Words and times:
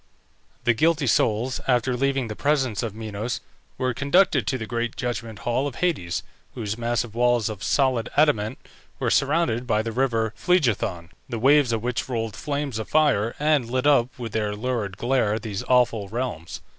The 0.63 0.73
guilty 0.73 1.05
souls, 1.05 1.61
after 1.67 1.95
leaving 1.95 2.27
the 2.27 2.35
presence 2.35 2.81
of 2.81 2.95
Minos, 2.95 3.39
were 3.77 3.93
conducted 3.93 4.47
to 4.47 4.57
the 4.57 4.65
great 4.65 4.95
judgment 4.97 5.37
hall 5.45 5.67
of 5.67 5.75
Hades, 5.75 6.23
whose 6.55 6.75
massive 6.75 7.13
walls 7.13 7.49
of 7.49 7.61
solid 7.61 8.09
adamant 8.17 8.57
were 8.97 9.11
surrounded 9.11 9.67
by 9.67 9.83
the 9.83 9.91
river 9.91 10.33
Phlegethon, 10.35 11.11
the 11.29 11.37
waves 11.37 11.71
of 11.71 11.83
which 11.83 12.09
rolled 12.09 12.35
flames 12.35 12.79
of 12.79 12.89
fire, 12.89 13.35
and 13.37 13.69
lit 13.69 13.85
up, 13.85 14.07
with 14.17 14.31
their 14.31 14.55
lurid 14.55 14.97
glare, 14.97 15.37
these 15.37 15.61
awful 15.65 16.09
realms. 16.09 16.61